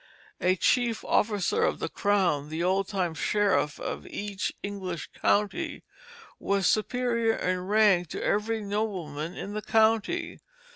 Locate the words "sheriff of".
3.13-4.07